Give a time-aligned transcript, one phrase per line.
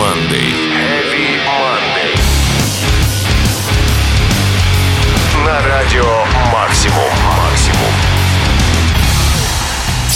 [0.00, 0.49] командой.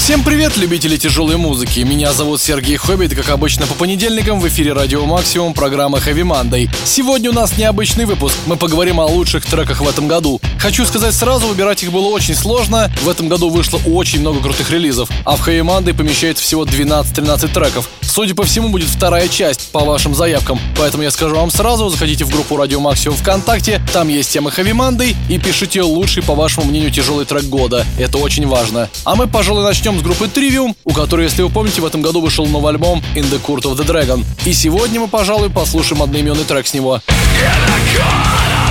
[0.04, 1.80] Всем привет, любители тяжелой музыки.
[1.80, 6.69] Меня зовут Сергей Хоббит, как обычно, по понедельникам в эфире Радио Максимум программа Heavy Monday.
[6.84, 8.37] Сегодня у нас необычный выпуск.
[8.45, 10.43] Мы поговорим о лучших треках в этом году.
[10.59, 12.93] Хочу сказать сразу, выбирать их было очень сложно.
[13.02, 17.55] В этом году вышло очень много крутых релизов, а в Heavy Monday помещается всего 12-13
[17.55, 17.88] треков.
[18.02, 20.60] Судя по всему, будет вторая часть по вашим заявкам.
[20.79, 24.73] Поэтому я скажу вам сразу, заходите в группу Радио Максимум ВКонтакте, там есть тема Heavy
[24.73, 27.87] Monday, и пишите лучший, по вашему мнению, тяжелый трек года.
[27.98, 28.88] Это очень важно.
[29.05, 32.21] А мы, пожалуй, начнем с группы Trivium, у которой, если вы помните, в этом году
[32.21, 34.25] вышел новый альбом In the Court of the Dragon.
[34.45, 37.01] И сегодня мы, пожалуй, послушаем одноименный трек с него.
[37.05, 38.63] mouth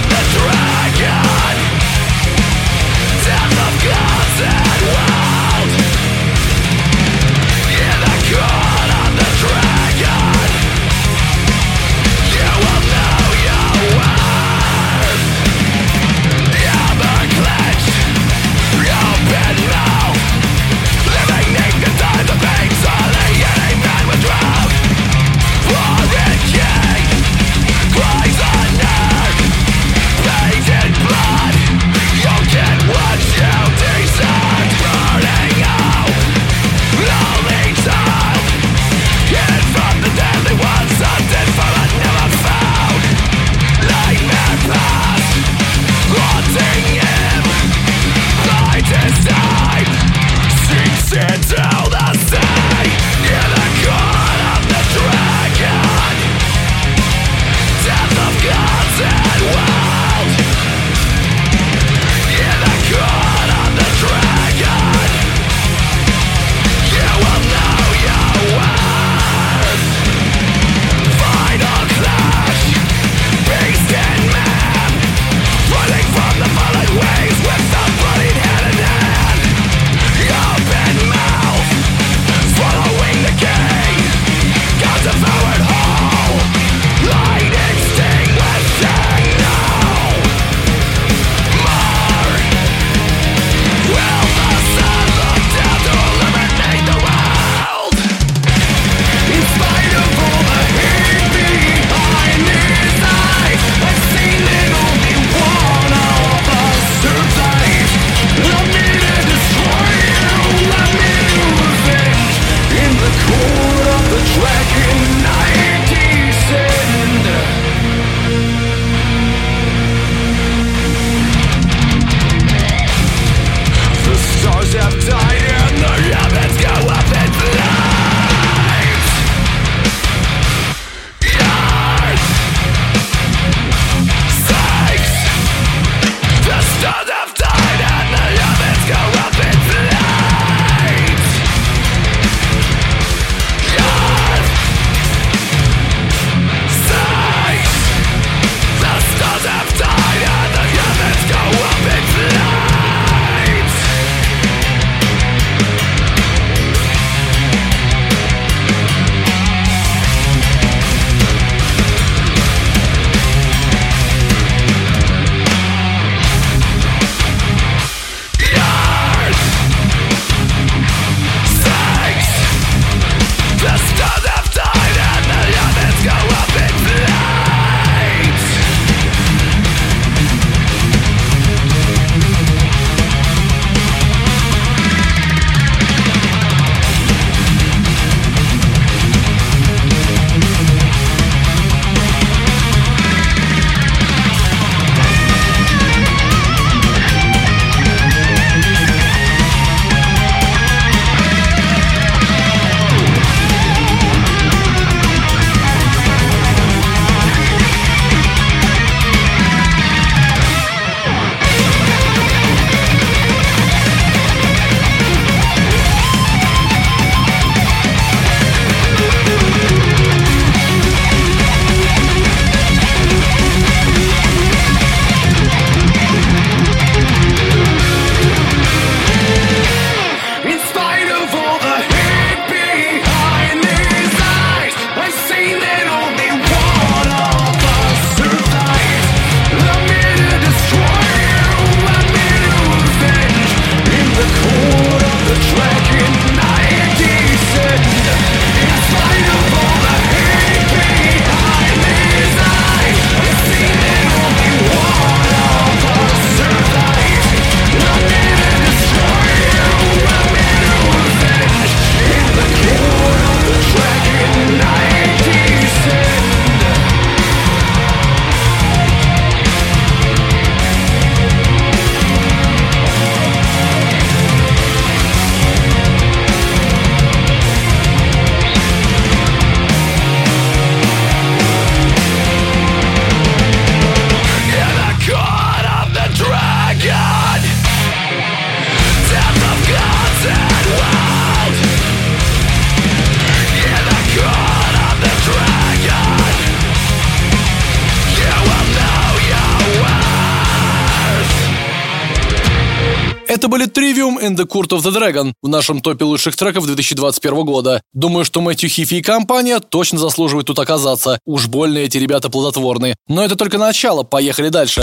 [303.54, 307.84] были Trivium In the Court of the Dragon в нашем топе лучших треков 2021 года.
[307.94, 311.20] Думаю, что Мэтью Хифи и компания точно заслуживают тут оказаться.
[311.24, 312.96] Уж больно эти ребята плодотворны.
[313.08, 314.82] Но это только начало, поехали дальше.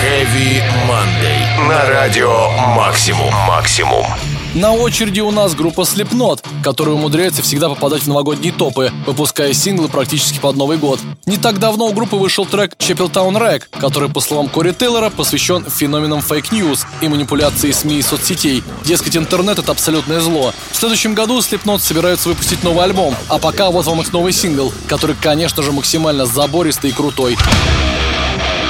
[0.00, 1.68] Heavy Monday.
[1.68, 3.34] На радио Максимум.
[3.48, 4.06] Максимум.
[4.54, 9.88] На очереди у нас группа Slipknot, которая умудряется всегда попадать в новогодние топы, выпуская синглы
[9.88, 11.00] практически под Новый год.
[11.26, 15.66] Не так давно у группы вышел трек Chapeltown Rag, который, по словам Кори Тейлора, посвящен
[15.68, 18.64] феноменам fake news и манипуляции СМИ и соцсетей.
[18.84, 20.54] Дескать, интернет— это абсолютное зло.
[20.72, 24.72] В следующем году Slipknot собираются выпустить новый альбом, а пока вот вам их новый сингл,
[24.86, 27.36] который, конечно же, максимально забористый и крутой.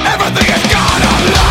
[0.05, 1.48] Everything is gone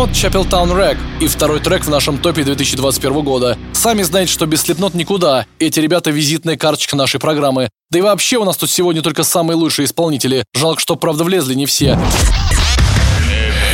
[0.00, 3.58] Slipknot, Chapel Town Rag и второй трек в нашем топе 2021 года.
[3.72, 5.46] Сами знаете, что без Slipknot никуда.
[5.58, 7.68] Эти ребята визитная карточка нашей программы.
[7.90, 10.44] Да и вообще у нас тут сегодня только самые лучшие исполнители.
[10.54, 11.98] Жалко, что правда влезли не все.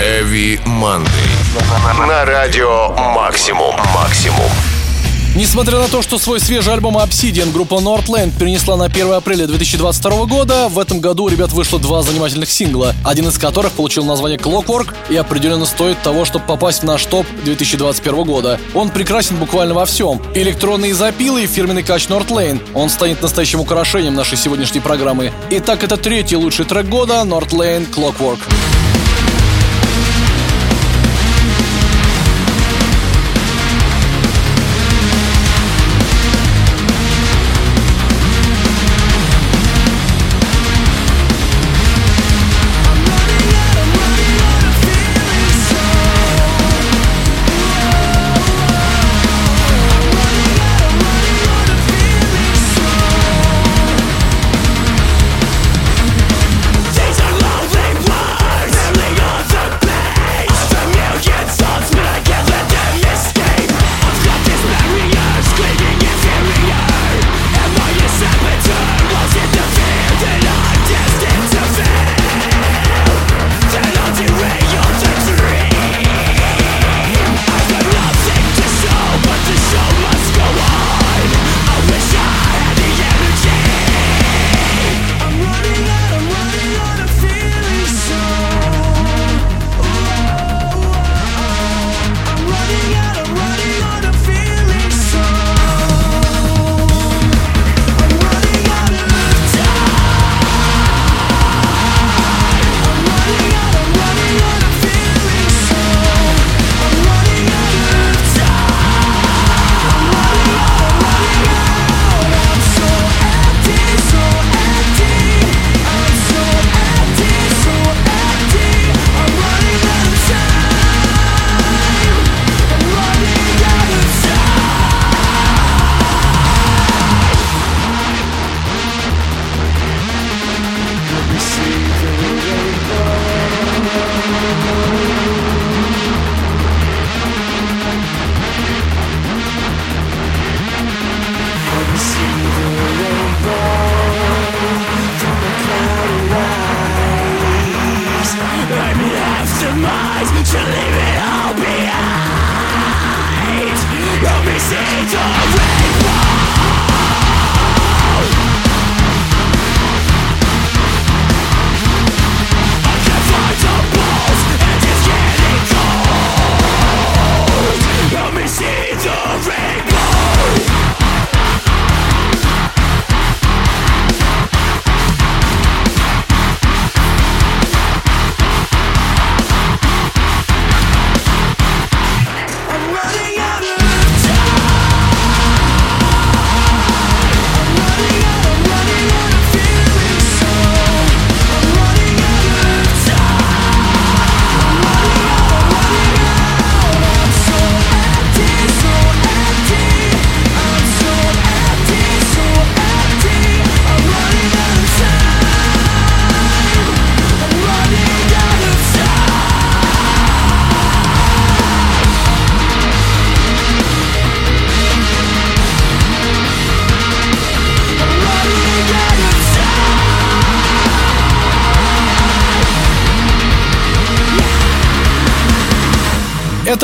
[0.00, 2.06] Heavy Monday.
[2.06, 3.76] На радио Максимум.
[3.94, 4.50] Максимум.
[5.36, 10.24] Несмотря на то, что свой свежий альбом Obsidian группа Northland перенесла на 1 апреля 2022
[10.24, 14.38] года, в этом году у ребят вышло два занимательных сингла, один из которых получил название
[14.38, 18.58] Clockwork и определенно стоит того, чтобы попасть в наш топ 2021 года.
[18.72, 20.22] Он прекрасен буквально во всем.
[20.34, 22.62] Электронные запилы и фирменный кач Northlane.
[22.72, 25.34] Он станет настоящим украшением нашей сегодняшней программы.
[25.50, 28.38] Итак, это третий лучший трек года Northlane Clockwork.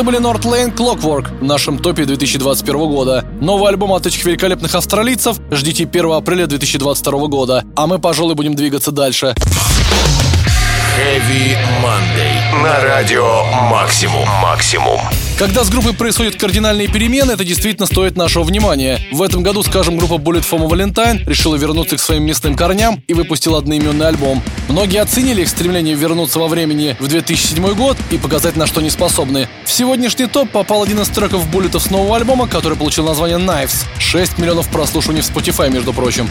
[0.02, 3.25] Это были Northlane Clockwork в нашем топе 2021 года.
[3.40, 7.64] Новый альбом от этих великолепных австралийцев ждите 1 апреля 2022 года.
[7.76, 9.32] А мы, пожалуй, будем двигаться дальше.
[10.99, 12.62] Heavy Monday.
[12.64, 14.26] На радио Максимум.
[14.42, 14.99] Максимум.
[15.39, 19.01] Когда с группой происходят кардинальные перемены, это действительно стоит нашего внимания.
[19.11, 23.15] В этом году, скажем, группа Bullet for Valentine решила вернуться к своим местным корням и
[23.15, 24.43] выпустила одноименный альбом.
[24.69, 28.91] Многие оценили их стремление вернуться во времени в 2007 год и показать, на что они
[28.91, 29.49] способны.
[29.65, 33.85] В сегодняшний топ попал один из треков Буллетов с нового альбома, который получил название Knives.
[33.99, 36.29] 6 миллионов прослушиваний в Spotify, между прочим.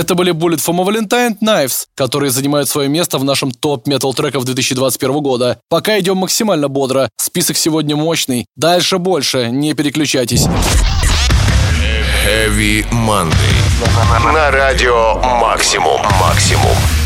[0.00, 4.14] Это были Bullet for My Valentine Knives, которые занимают свое место в нашем топ метал
[4.14, 5.60] треков 2021 года.
[5.68, 7.10] Пока идем максимально бодро.
[7.18, 8.46] Список сегодня мощный.
[8.56, 9.50] Дальше больше.
[9.50, 10.46] Не переключайтесь.
[12.26, 14.32] Heavy Monday.
[14.32, 16.00] На радио Максимум.
[16.18, 16.99] Максимум.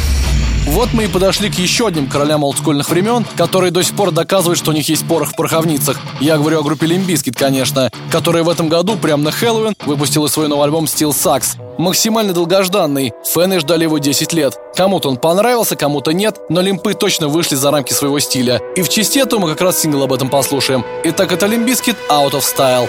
[0.66, 4.58] Вот мы и подошли к еще одним королям олдскульных времен, которые до сих пор доказывают,
[4.58, 6.00] что у них есть порох в пороховницах.
[6.20, 10.26] Я говорю о группе Limp Bizkit, конечно, которая в этом году, прямо на Хэллоуин, выпустила
[10.26, 11.58] свой новый альбом Still Sucks.
[11.76, 13.12] Максимально долгожданный.
[13.32, 14.58] Фэны ждали его 10 лет.
[14.74, 18.60] Кому-то он понравился, кому-то нет, но лимпы точно вышли за рамки своего стиля.
[18.74, 20.84] И в честь этого мы как раз сингл об этом послушаем.
[21.04, 22.88] Итак, это Limp Bizkit Out of Style.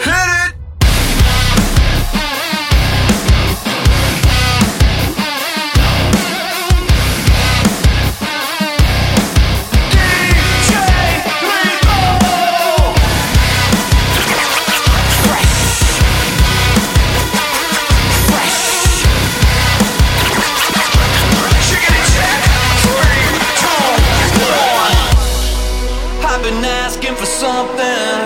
[27.46, 28.18] something.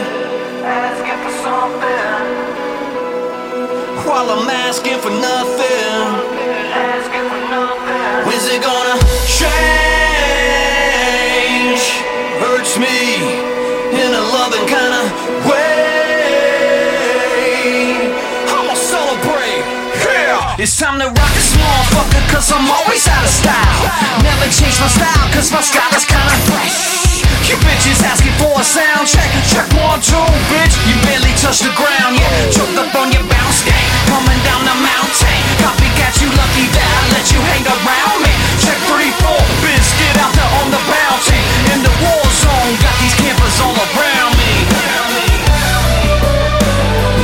[0.64, 2.24] Asking for something.
[4.08, 6.00] While I'm asking for nothing.
[6.72, 8.24] Asking for nothing.
[8.28, 9.52] When's it gonna change?
[12.44, 13.00] Hurts me
[14.02, 15.06] in a loving kind of
[15.50, 15.68] way.
[18.56, 19.64] I'ma celebrate.
[20.00, 20.64] Yeah.
[20.64, 23.84] It's time to rock this motherfucker, cause I'm always out of style.
[24.24, 26.89] Never change my style, cause my style is kinda fresh.
[27.50, 29.26] You bitches asking for a sound check.
[29.50, 30.22] Check one, two,
[30.54, 30.78] bitch.
[30.86, 32.30] You barely touch the ground, yeah.
[32.54, 33.90] Choked up on your bounce game.
[34.06, 35.40] Coming down the mountain.
[35.58, 38.30] Copycat, you lucky that I let you hang around me.
[38.62, 39.90] Check three, four, bitch.
[39.98, 41.42] Get out there on the bounty
[41.74, 42.74] In the war zone.
[42.86, 44.54] Got these campers all around me.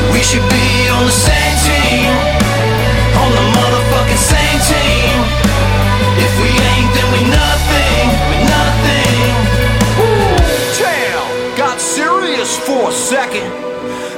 [0.09, 1.34] We should be on the same
[13.05, 13.45] second.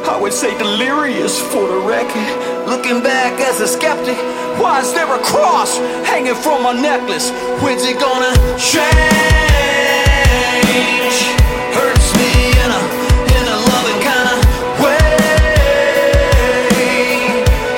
[0.08, 2.24] I would say delirious for the record.
[2.72, 4.16] Looking back as a skeptic,
[4.64, 7.32] why is there a cross hanging from my necklace?
[7.60, 8.88] When's it gonna change?
[11.76, 12.32] Hurts me
[12.64, 12.82] in a
[13.36, 14.40] in a loving kind of
[14.80, 15.04] way.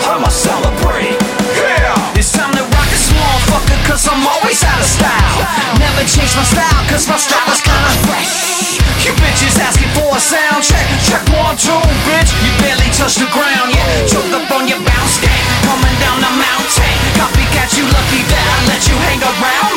[0.06, 1.17] I'ma celebrate.
[1.58, 2.19] Yeah.
[2.22, 5.41] It's time to rock this motherfucker, cause I'm always out of style
[5.82, 10.19] Never change my style cause my style is kinda fresh You bitches asking for a
[10.19, 10.86] sound check.
[11.06, 14.06] Check one, two, bitch You barely touch the ground, yeah.
[14.06, 16.95] Choked up on your bounce game Coming down the mountain.
[17.15, 19.68] Copycat, you lucky that I let you hang around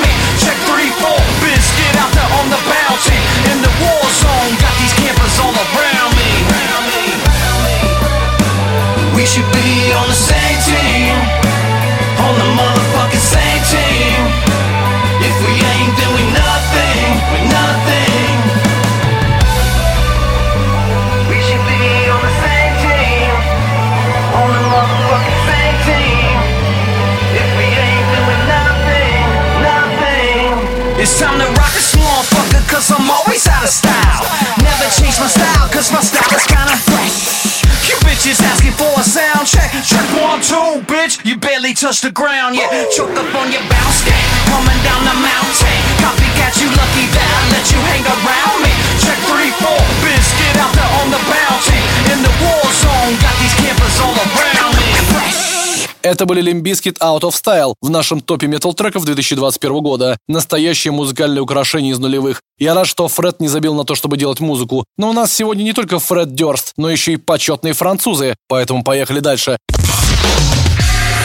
[41.72, 45.78] barely touch the ground, yeah Choked up on your bounce game Coming down the mountain
[46.00, 50.56] Copycat, you lucky that I let you hang around me Check three, four, bitch Get
[50.60, 51.80] out there on the bounty
[52.12, 54.82] In the war zone Got these campers all around me
[56.04, 60.18] Это были Limbiskit Out of Style в нашем топе метал треков 2021 года.
[60.26, 62.42] Настоящее музыкальное украшение из нулевых.
[62.58, 64.84] Я рад, что Фред не забил на то, чтобы делать музыку.
[64.98, 68.34] Но у нас сегодня не только Фред Дёрст, но еще и почетные французы.
[68.48, 69.58] Поэтому поехали дальше.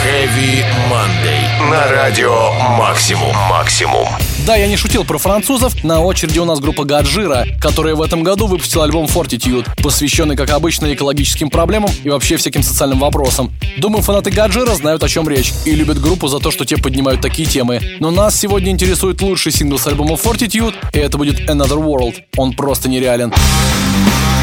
[0.08, 1.70] Heavy Monday.
[1.70, 3.36] На радио Максимум.
[3.50, 4.08] Максимум.
[4.46, 5.84] Да, я не шутил про французов.
[5.84, 10.52] На очереди у нас группа Гаджира, которая в этом году выпустила альбом Fortitude, посвященный, как
[10.52, 13.52] обычно, экологическим проблемам и вообще всяким социальным вопросам.
[13.80, 17.20] Думаю, фанаты Гаджира знают, о чем речь, и любят группу за то, что те поднимают
[17.20, 17.82] такие темы.
[18.00, 22.15] Но нас сегодня интересует лучший сингл с альбома Fortitude, и это будет Another World.
[22.38, 23.34] Он просто нереален.
[23.34, 24.37] Purest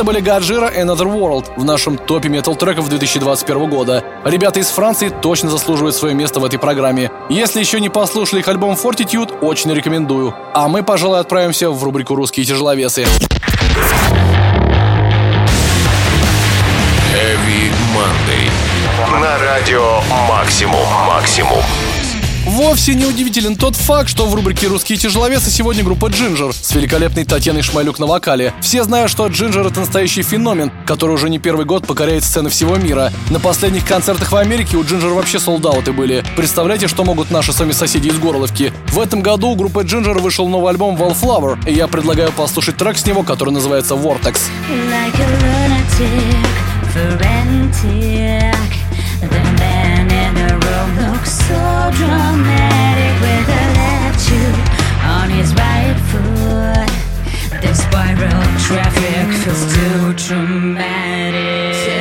[0.00, 4.02] Это были Гаджира Another World в нашем топе метал треков 2021 года.
[4.24, 7.12] Ребята из Франции точно заслуживают свое место в этой программе.
[7.28, 10.34] Если еще не послушали их альбом Fortitude, очень рекомендую.
[10.54, 13.02] А мы, пожалуй, отправимся в рубрику «Русские тяжеловесы».
[17.12, 19.20] Heavy Monday.
[19.20, 20.88] На радио Максимум.
[21.06, 21.60] Максимум.
[22.50, 27.24] Вовсе не удивителен тот факт, что в рубрике «Русские тяжеловесы» сегодня группа Джинджер с великолепной
[27.24, 28.52] Татьяной Шмалюк на вокале.
[28.60, 32.74] Все знают, что Джинджер— это настоящий феномен, который уже не первый год покоряет сцены всего
[32.74, 33.12] мира.
[33.30, 36.24] На последних концертах в Америке у Джинджер вообще солдаты были.
[36.34, 38.72] Представляете, что могут наши с вами соседи из Горловки?
[38.88, 42.98] В этом году у группы Джинджер вышел новый альбом Wallflower, и я предлагаю послушать трек
[42.98, 44.38] с него, который называется «Vortex».
[44.90, 46.50] like a lunatic.
[51.20, 54.56] Looks so dramatic with a attitude
[55.04, 57.60] on his right foot.
[57.60, 59.74] The spiral traffic feels.
[59.74, 61.99] Too dramatic.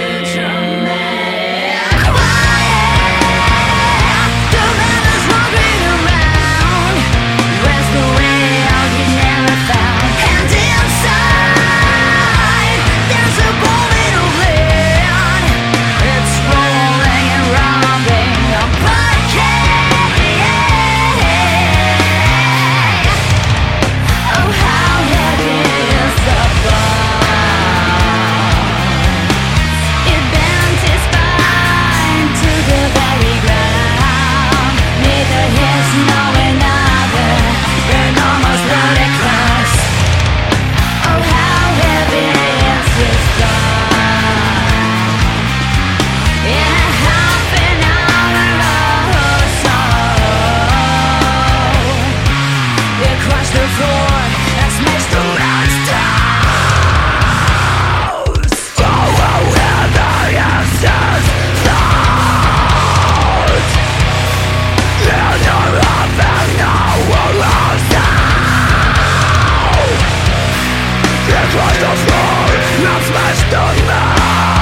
[71.51, 72.47] try to fall,
[72.83, 74.58] not smashed on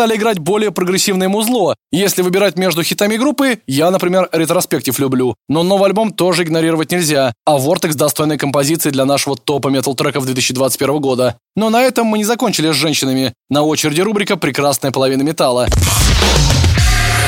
[0.00, 1.76] стали играть более прогрессивное музло.
[1.92, 5.34] Если выбирать между хитами группы, я, например, ретроспектив люблю.
[5.46, 7.34] Но новый альбом тоже игнорировать нельзя.
[7.44, 11.36] А Vortex достойной композиции для нашего топа метал треков 2021 года.
[11.54, 13.34] Но на этом мы не закончили с женщинами.
[13.50, 15.66] На очереди рубрика «Прекрасная половина металла».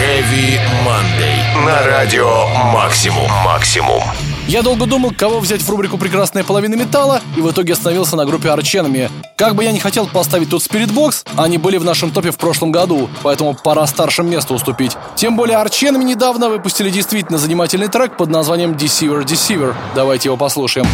[0.00, 1.66] Heavy Monday.
[1.66, 3.30] На радио Максимум.
[3.44, 4.02] Максимум.
[4.48, 8.26] Я долго думал, кого взять в рубрику «Прекрасная половина металла», и в итоге остановился на
[8.26, 9.08] группе Арченами.
[9.36, 12.72] Как бы я не хотел поставить тут Спиритбокс, они были в нашем топе в прошлом
[12.72, 14.96] году, поэтому пора старшим место уступить.
[15.14, 19.74] Тем более Арченами недавно выпустили действительно занимательный трек под названием Deceiver Deceiver.
[19.94, 20.86] Давайте его послушаем.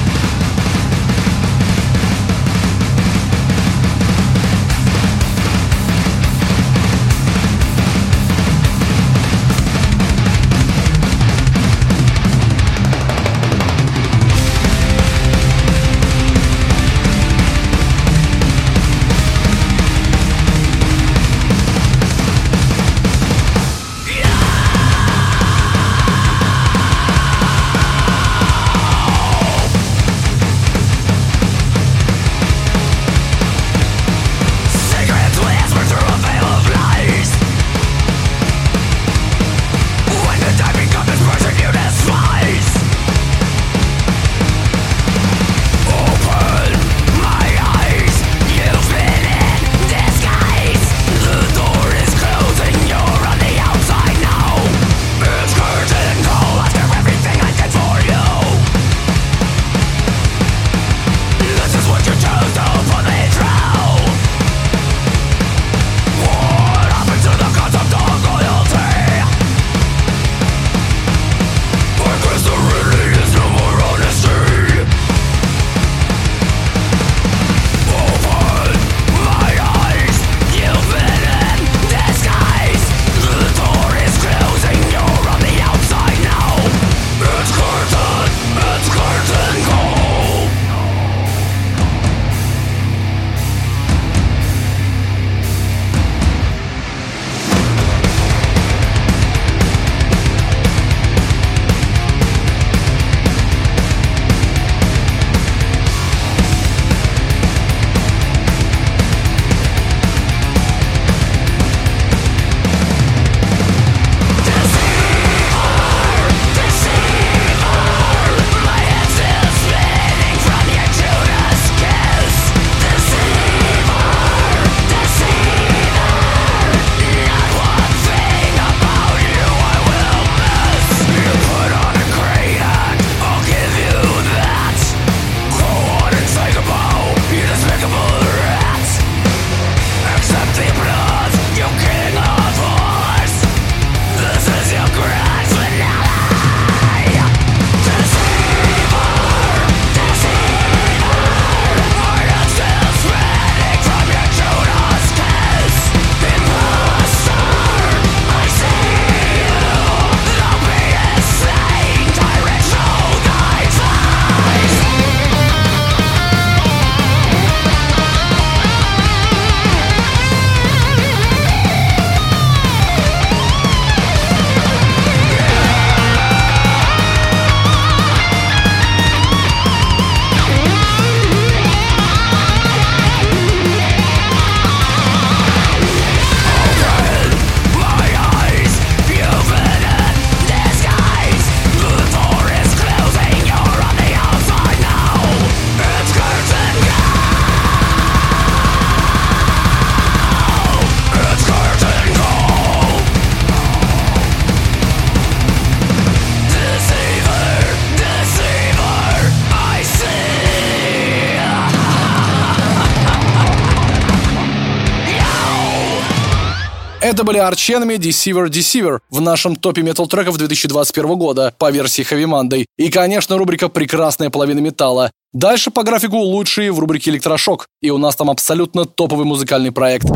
[217.29, 222.65] Были Арченами Deceiver Deceiver в нашем топе метал треков 2021 года по версии Heavy Monday.
[222.79, 225.11] И, конечно, рубрика «Прекрасная половина металла».
[225.35, 227.67] Дальше по графику лучшие в рубрике «Электрошок».
[227.83, 230.07] И у нас там абсолютно топовый музыкальный проект.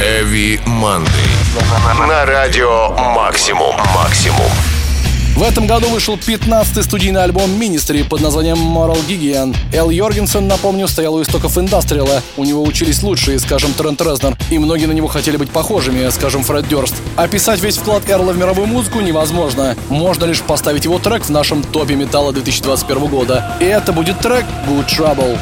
[0.00, 2.06] Heavy Monday.
[2.06, 3.74] На радио «Максимум».
[3.92, 4.73] «Максимум».
[5.36, 9.54] В этом году вышел 15-й студийный альбом Ministry под названием Moral Gigian.
[9.72, 12.22] Эл Йоргенсен, напомню, стоял у истоков индастриала.
[12.36, 16.44] У него учились лучшие, скажем, Трент Резнер, и многие на него хотели быть похожими, скажем,
[16.44, 16.94] Фред Дёрст.
[17.16, 19.76] Описать весь вклад Эрла в мировую музыку невозможно.
[19.88, 23.56] Можно лишь поставить его трек в нашем топе металла 2021 года.
[23.60, 25.36] И это будет трек Good Trouble.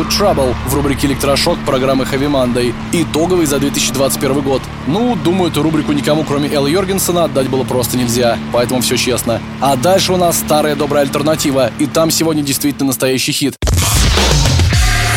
[0.00, 2.72] Good Trouble в рубрике «Электрошок» программы Heavy Monday.
[2.92, 4.62] Итоговый за 2021 год.
[4.86, 9.42] Ну, думаю, эту рубрику никому, кроме Эл Йоргенсона, отдать было просто нельзя, поэтому все честно.
[9.60, 13.56] А дальше у нас старая добрая альтернатива, и там сегодня действительно настоящий хит.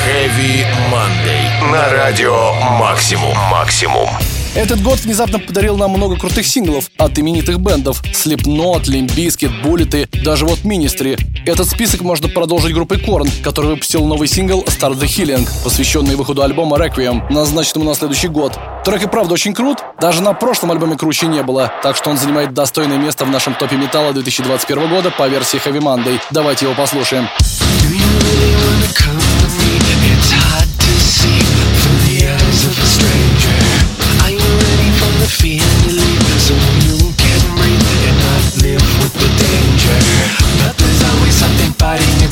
[0.05, 1.71] Heavy Monday.
[1.71, 3.37] На радио Максимум.
[3.49, 4.09] Максимум.
[4.55, 10.07] Этот год внезапно подарил нам много крутых синглов от именитых бендов Slipknot, Limp Bizkit, Bullet
[10.11, 11.19] и даже вот Ministry.
[11.47, 16.43] Этот список можно продолжить группой Korn, который выпустил новый сингл Start the Healing, посвященный выходу
[16.43, 18.53] альбома Requiem, назначенному на следующий год.
[18.85, 22.17] Трек и правда очень крут, даже на прошлом альбоме круче не было, так что он
[22.19, 26.19] занимает достойное место в нашем топе металла 2021 года по версии Heavy Monday.
[26.29, 27.27] Давайте его послушаем.
[27.81, 29.02] Do you really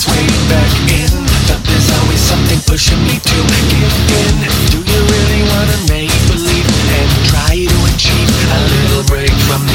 [0.02, 1.14] its way back in.
[1.48, 3.38] But there's always something pushing me to
[3.70, 3.94] give
[4.26, 4.36] in.
[4.74, 6.66] Do you really wanna make believe
[6.98, 9.71] and try to achieve a little break from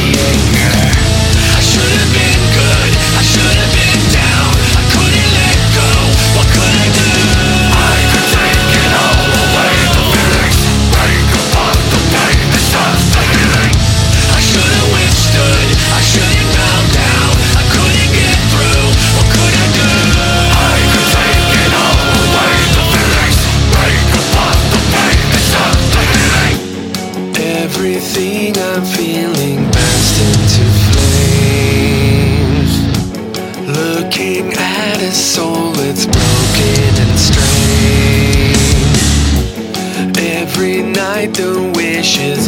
[41.26, 42.45] The wishes.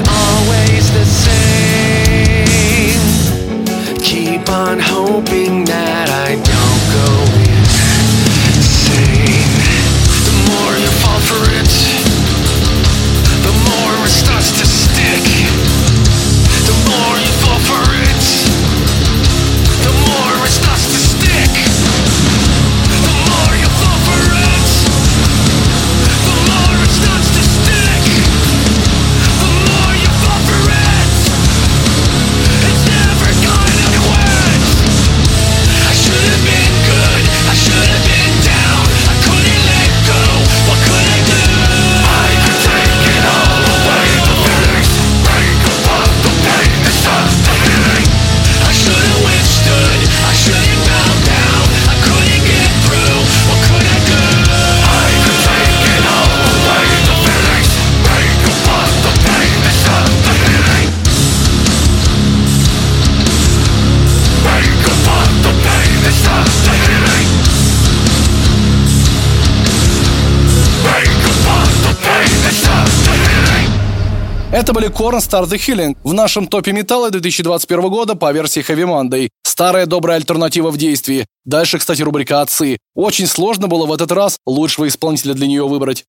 [74.78, 79.28] Были Korn Start the Healing в нашем топе металла 2021 года по версии Heavy Monday.
[79.42, 81.26] Старая добрая альтернатива в действии.
[81.44, 82.78] Дальше, кстати, рубрика «Отцы».
[82.94, 86.04] Очень сложно было в этот раз лучшего исполнителя для нее выбрать.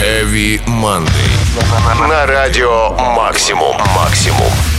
[0.00, 2.08] Heavy Monday.
[2.08, 3.76] На радио Максимум.
[3.94, 4.75] Максимум.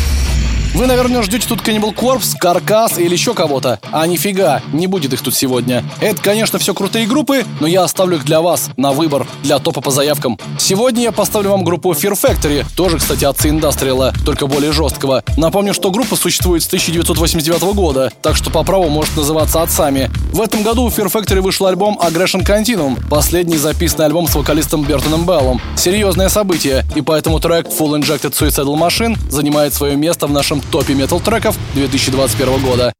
[0.78, 3.80] Вы, наверное, ждете тут Cannibal Corpse, Каркас или еще кого-то.
[3.92, 5.84] А нифига, не будет их тут сегодня.
[6.02, 9.82] Это, конечно, все крутые группы, но я оставлю их для вас, на выбор, для топа
[9.82, 10.38] по заявкам.
[10.60, 15.24] Сегодня я поставлю вам группу Fear Factory, тоже, кстати, отцы индастриала, только более жесткого.
[15.36, 20.12] Напомню, что группа существует с 1989 года, так что по праву может называться отцами.
[20.32, 24.84] В этом году у Fear Factory вышел альбом Aggression Continuum, последний записанный альбом с вокалистом
[24.84, 25.60] Бертоном Беллом.
[25.76, 30.94] Серьезное событие, и поэтому трек Full Injected Suicidal Machine занимает свое место в нашем топе
[30.94, 32.94] метал-треков 2021 года.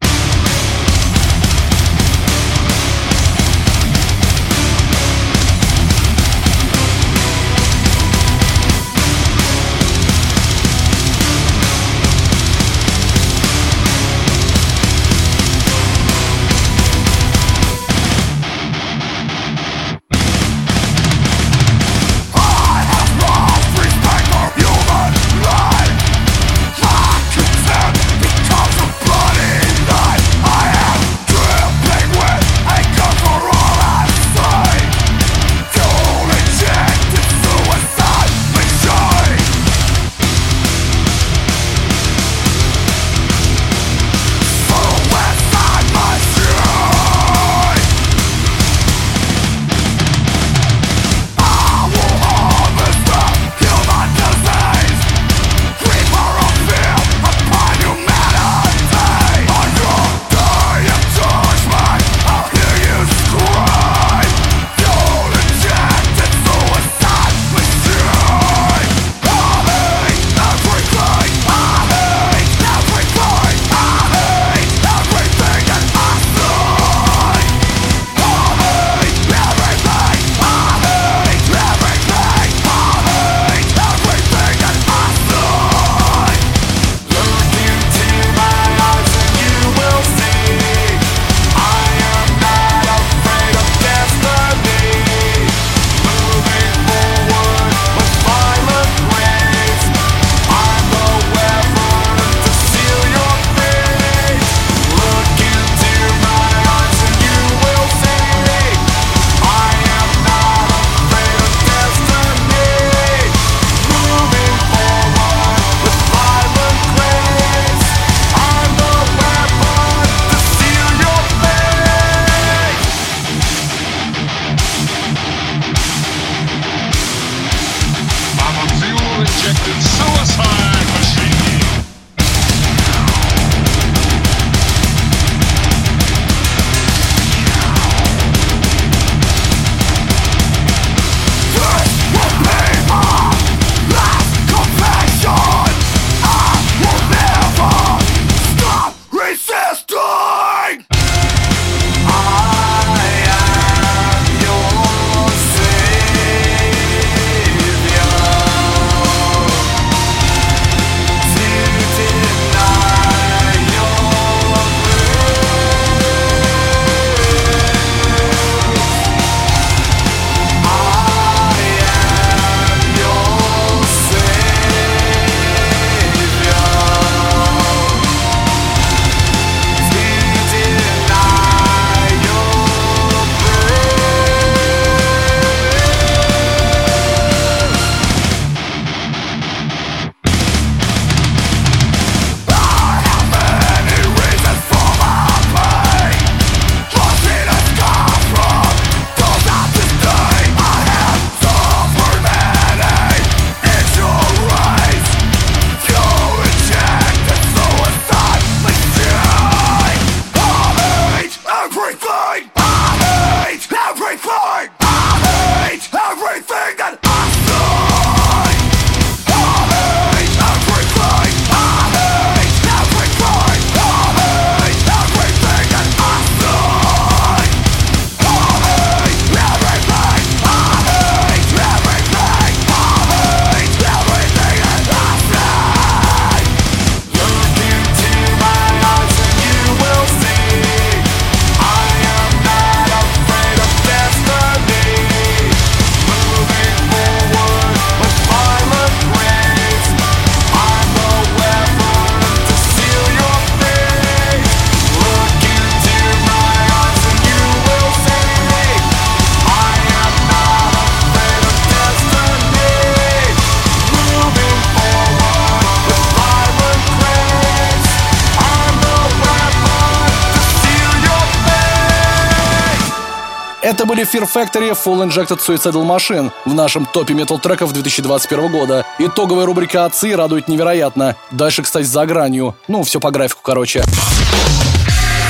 [273.98, 278.86] Были Fear Factory Full Injected Suicidal Machine в нашем топе метал треков 2021 года.
[279.00, 281.16] Итоговая рубрика «Отцы» радует невероятно.
[281.32, 282.56] Дальше, кстати, за гранью.
[282.68, 283.80] Ну, все по графику, короче.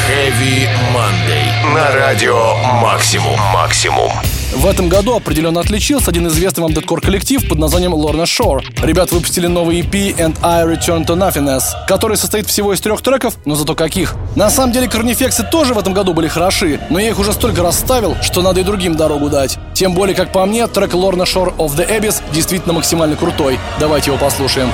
[0.10, 1.74] Heavy Monday.
[1.74, 3.40] На радио Максимум.
[3.54, 4.12] Максимум.
[4.54, 8.64] В этом году определенно отличился один известный вам дедкор коллектив под названием Lorna Shore.
[8.82, 13.36] Ребят выпустили новый EP And I Return to Nothingness, который состоит всего из трех треков,
[13.44, 14.16] но зато каких.
[14.36, 17.62] На самом деле Корнифексы тоже в этом году были хороши, но я их уже столько
[17.62, 19.60] расставил, что надо и другим дорогу дать.
[19.74, 23.60] Тем более, как по мне, трек Lorna Shore of the Abyss действительно максимально крутой.
[23.80, 24.72] Давайте его послушаем.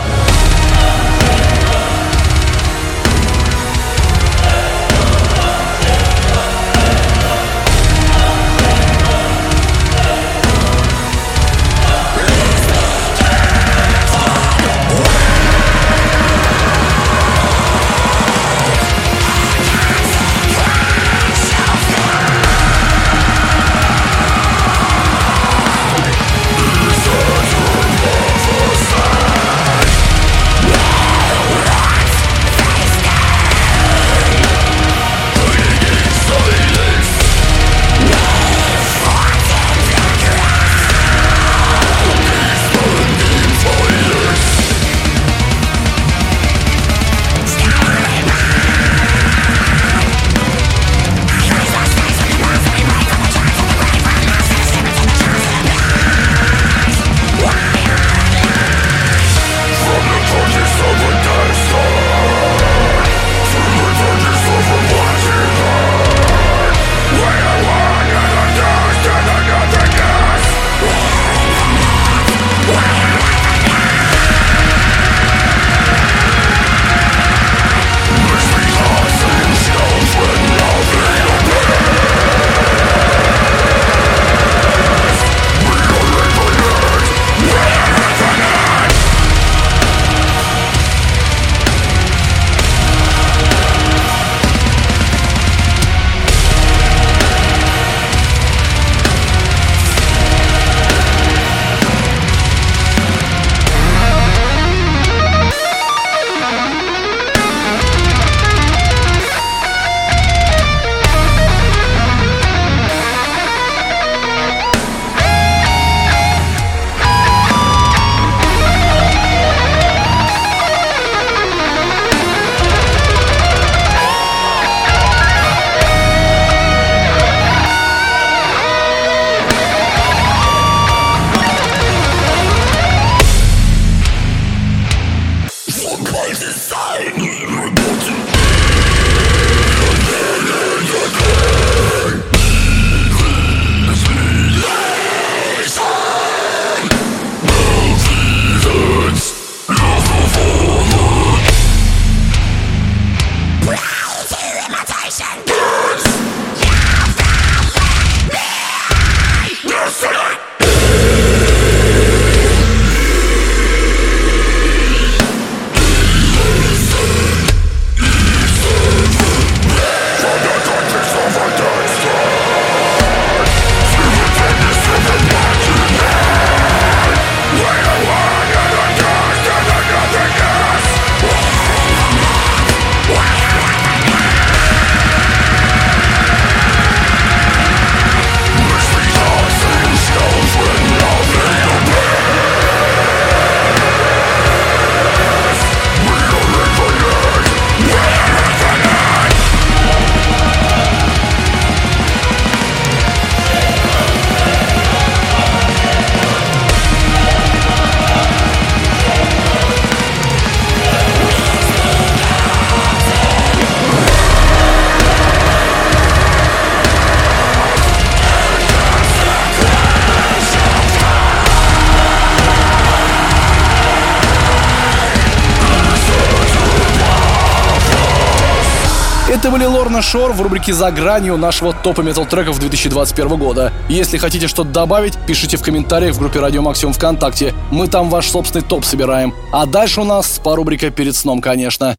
[229.29, 233.71] Это были Лорна Шор в рубрике «За гранью» нашего топа метал треков 2021 года.
[233.87, 237.53] Если хотите что-то добавить, пишите в комментариях в группе Радио Максимум ВКонтакте.
[237.71, 239.33] Мы там ваш собственный топ собираем.
[239.53, 241.95] А дальше у нас по рубрика «Перед сном», конечно.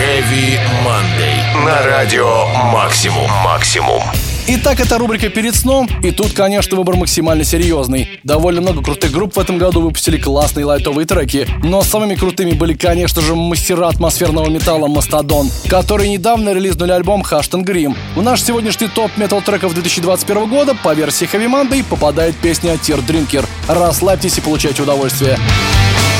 [0.00, 1.64] Heavy Monday.
[1.64, 3.30] На радио Максимум.
[3.44, 4.02] Максимум.
[4.48, 8.20] Итак, это рубрика «Перед сном», и тут, конечно, выбор максимально серьезный.
[8.24, 12.74] Довольно много крутых групп в этом году выпустили классные лайтовые треки, но самыми крутыми были,
[12.74, 17.96] конечно же, мастера атмосферного металла Мастодон, которые недавно релизнули альбом Хаштон Грим.
[18.16, 23.00] В наш сегодняшний топ метал треков 2021 года по версии Heavy Monday попадает песня Tear
[23.06, 23.46] Drinker.
[23.68, 25.38] Расслабьтесь и получайте удовольствие.
[25.38, 26.11] Within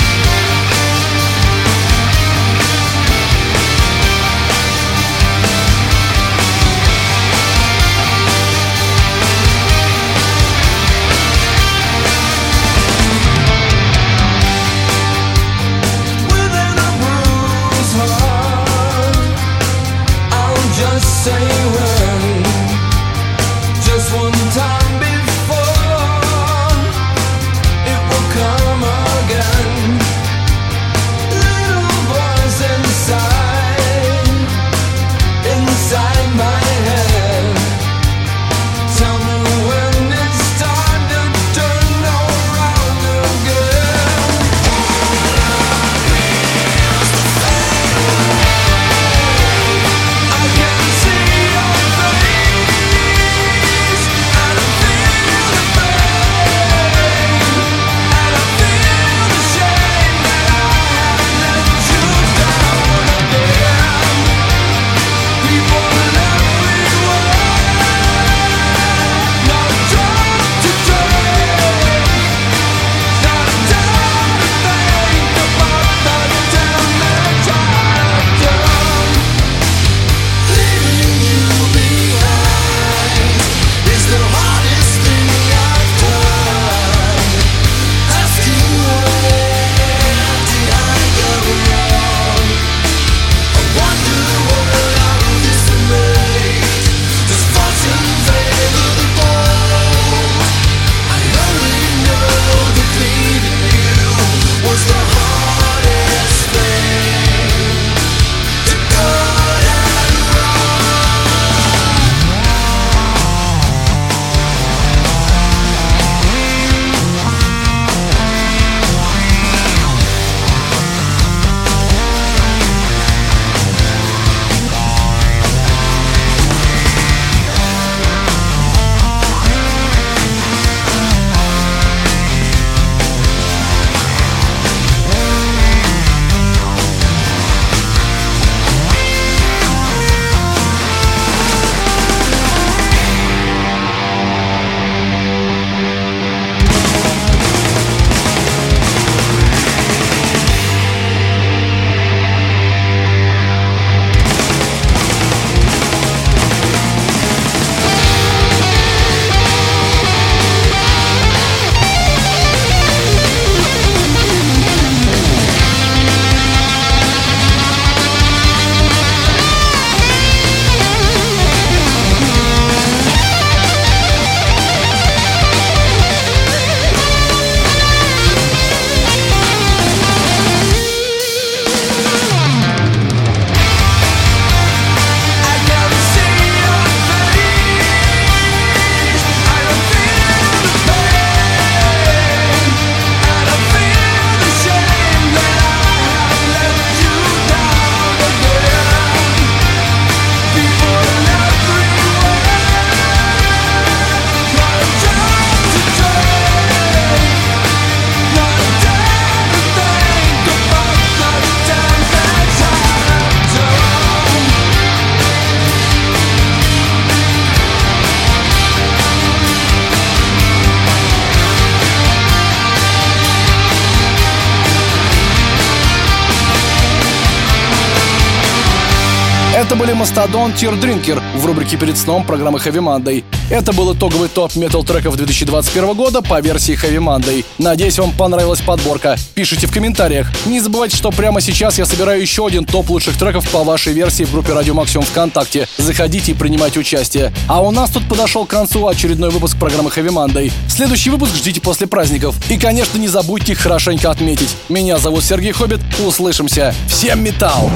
[230.03, 233.23] Мастодон Тир Дринкер в рубрике «Перед сном» программы Heavy Monday.
[233.51, 237.45] Это был итоговый топ метал треков 2021 года по версии Heavy Monday.
[237.59, 239.15] Надеюсь, вам понравилась подборка.
[239.35, 240.27] Пишите в комментариях.
[240.45, 244.25] Не забывайте, что прямо сейчас я собираю еще один топ лучших треков по вашей версии
[244.25, 245.69] в группе Радио Максимум ВКонтакте.
[245.79, 247.33] Заходите и принимайте участие.
[247.47, 250.51] А у нас тут подошел к концу очередной выпуск программы Heavy Monday.
[250.69, 252.35] Следующий выпуск ждите после праздников.
[252.51, 254.57] И, конечно, не забудьте их хорошенько отметить.
[254.69, 255.79] Меня зовут Сергей Хоббит.
[256.05, 256.75] Услышимся.
[256.89, 257.71] Всем металл!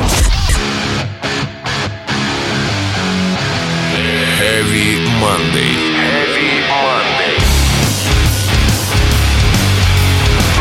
[4.56, 5.74] Heavy Monday.
[6.00, 7.36] Heavy Monday.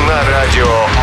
[0.06, 0.95] На радио